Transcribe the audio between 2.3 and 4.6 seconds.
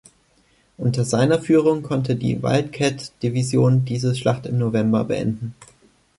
"Wildcat-Division" diese Schlacht im